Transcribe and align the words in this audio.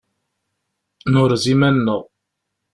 Nurez 1.11 1.45
iman-nneɣ. 1.53 2.01